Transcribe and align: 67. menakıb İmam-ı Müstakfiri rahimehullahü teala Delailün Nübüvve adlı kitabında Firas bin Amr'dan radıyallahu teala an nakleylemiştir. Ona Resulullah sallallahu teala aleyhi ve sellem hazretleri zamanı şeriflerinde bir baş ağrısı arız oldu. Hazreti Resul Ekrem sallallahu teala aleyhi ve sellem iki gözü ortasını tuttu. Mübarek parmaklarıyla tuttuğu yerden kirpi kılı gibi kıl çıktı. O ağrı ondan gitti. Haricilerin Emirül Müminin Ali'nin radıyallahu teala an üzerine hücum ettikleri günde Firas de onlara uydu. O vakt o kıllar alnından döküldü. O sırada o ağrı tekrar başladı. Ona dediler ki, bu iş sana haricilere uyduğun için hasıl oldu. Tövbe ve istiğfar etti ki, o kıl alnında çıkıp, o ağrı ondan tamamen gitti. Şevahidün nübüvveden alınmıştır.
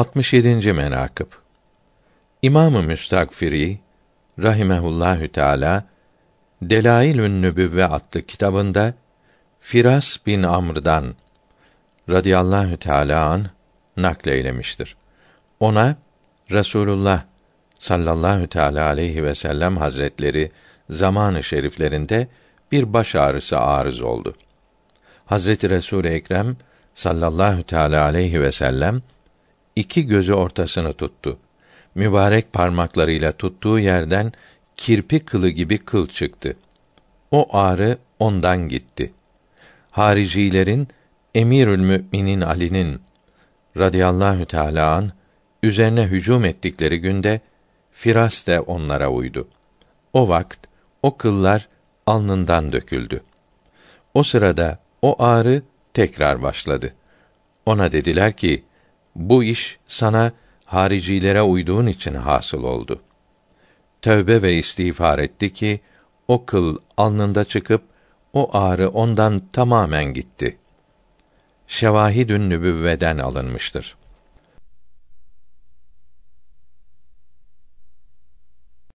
67. 0.00 0.72
menakıb 0.72 1.26
İmam-ı 2.42 2.82
Müstakfiri 2.82 3.78
rahimehullahü 4.42 5.28
teala 5.28 5.84
Delailün 6.62 7.42
Nübüvve 7.42 7.86
adlı 7.86 8.22
kitabında 8.22 8.94
Firas 9.60 10.26
bin 10.26 10.42
Amr'dan 10.42 11.14
radıyallahu 12.08 12.76
teala 12.76 13.24
an 13.24 13.46
nakleylemiştir. 13.96 14.96
Ona 15.60 15.96
Resulullah 16.50 17.22
sallallahu 17.78 18.46
teala 18.46 18.86
aleyhi 18.86 19.24
ve 19.24 19.34
sellem 19.34 19.76
hazretleri 19.76 20.50
zamanı 20.90 21.42
şeriflerinde 21.44 22.28
bir 22.72 22.92
baş 22.92 23.14
ağrısı 23.14 23.58
arız 23.58 24.00
oldu. 24.00 24.34
Hazreti 25.26 25.70
Resul 25.70 26.04
Ekrem 26.04 26.56
sallallahu 26.94 27.62
teala 27.62 28.04
aleyhi 28.04 28.40
ve 28.40 28.52
sellem 28.52 29.02
iki 29.76 30.06
gözü 30.06 30.32
ortasını 30.32 30.92
tuttu. 30.92 31.38
Mübarek 31.94 32.52
parmaklarıyla 32.52 33.32
tuttuğu 33.32 33.78
yerden 33.78 34.32
kirpi 34.76 35.20
kılı 35.20 35.48
gibi 35.48 35.78
kıl 35.78 36.08
çıktı. 36.08 36.56
O 37.30 37.56
ağrı 37.56 37.98
ondan 38.18 38.68
gitti. 38.68 39.12
Haricilerin 39.90 40.88
Emirül 41.34 41.78
Müminin 41.78 42.40
Ali'nin 42.40 43.00
radıyallahu 43.78 44.46
teala 44.46 44.94
an 44.94 45.12
üzerine 45.62 46.02
hücum 46.02 46.44
ettikleri 46.44 47.00
günde 47.00 47.40
Firas 47.92 48.46
de 48.46 48.60
onlara 48.60 49.10
uydu. 49.10 49.48
O 50.12 50.28
vakt 50.28 50.66
o 51.02 51.16
kıllar 51.16 51.68
alnından 52.06 52.72
döküldü. 52.72 53.22
O 54.14 54.22
sırada 54.22 54.78
o 55.02 55.22
ağrı 55.22 55.62
tekrar 55.94 56.42
başladı. 56.42 56.94
Ona 57.66 57.92
dediler 57.92 58.32
ki, 58.32 58.64
bu 59.16 59.44
iş 59.44 59.78
sana 59.86 60.32
haricilere 60.64 61.42
uyduğun 61.42 61.86
için 61.86 62.14
hasıl 62.14 62.64
oldu. 62.64 63.02
Tövbe 64.02 64.42
ve 64.42 64.54
istiğfar 64.54 65.18
etti 65.18 65.52
ki, 65.52 65.80
o 66.28 66.44
kıl 66.46 66.76
alnında 66.96 67.44
çıkıp, 67.44 67.82
o 68.32 68.56
ağrı 68.56 68.88
ondan 68.88 69.42
tamamen 69.52 70.04
gitti. 70.04 70.56
Şevahidün 71.68 72.50
nübüvveden 72.50 73.18
alınmıştır. 73.18 73.96